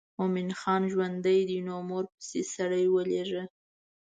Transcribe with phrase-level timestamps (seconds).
[0.17, 3.43] مومن خان ژوندی دی نو مور پسې سړی ولېږه.